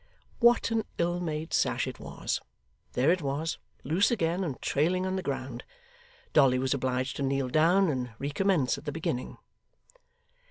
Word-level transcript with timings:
What 0.39 0.71
an 0.71 0.83
ill 0.97 1.19
made 1.19 1.53
sash 1.53 1.85
it 1.85 1.99
was! 1.99 2.41
There 2.93 3.11
it 3.11 3.21
was, 3.21 3.59
loose 3.83 4.09
again 4.09 4.43
and 4.43 4.59
trailing 4.59 5.05
on 5.05 5.15
the 5.15 5.21
ground. 5.21 5.63
Dolly 6.33 6.57
was 6.57 6.73
obliged 6.73 7.17
to 7.17 7.21
kneel 7.21 7.49
down, 7.49 7.87
and 7.87 8.11
recommence 8.17 8.79
at 8.79 8.85
the 8.85 8.91
beginning. 8.91 9.37